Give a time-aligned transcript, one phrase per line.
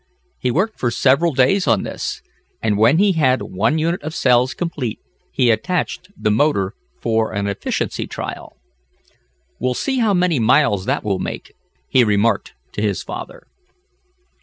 [0.39, 2.23] He worked for several days on this,
[2.59, 4.97] and when he had one unit of cells complete,
[5.31, 8.57] he attached the motor for an efficiency trial.
[9.59, 11.53] "We'll see how many miles that will make,"
[11.87, 13.43] he remarked to his father.